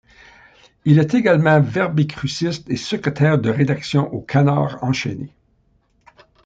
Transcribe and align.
Il 0.83 0.97
est 0.97 1.13
également 1.13 1.61
verbicruciste 1.61 2.67
et 2.71 2.75
secrétaire 2.75 3.37
de 3.37 3.51
rédaction 3.51 4.11
au 4.11 4.19
Canard 4.21 4.83
enchaîné. 4.83 5.31